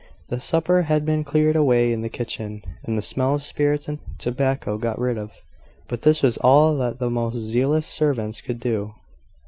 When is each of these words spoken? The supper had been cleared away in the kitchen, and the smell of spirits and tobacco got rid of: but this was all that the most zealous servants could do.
The 0.29 0.39
supper 0.41 0.81
had 0.81 1.05
been 1.05 1.23
cleared 1.23 1.55
away 1.55 1.93
in 1.93 2.01
the 2.01 2.09
kitchen, 2.09 2.63
and 2.83 2.97
the 2.97 3.03
smell 3.03 3.35
of 3.35 3.43
spirits 3.43 3.87
and 3.87 3.99
tobacco 4.17 4.79
got 4.79 4.97
rid 4.97 5.15
of: 5.15 5.31
but 5.87 6.01
this 6.01 6.23
was 6.23 6.37
all 6.39 6.75
that 6.77 6.97
the 6.97 7.11
most 7.11 7.35
zealous 7.35 7.85
servants 7.85 8.41
could 8.41 8.59
do. 8.59 8.95